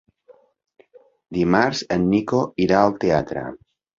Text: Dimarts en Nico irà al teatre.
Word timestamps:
Dimarts 1.37 1.83
en 1.97 2.09
Nico 2.15 2.41
irà 2.65 2.79
al 2.87 2.99
teatre. 3.07 3.47